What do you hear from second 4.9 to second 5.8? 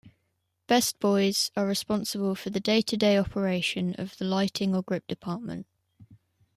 department.